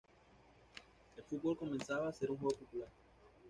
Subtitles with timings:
[1.15, 2.89] El fútbol comenzaba a ser un juego popular.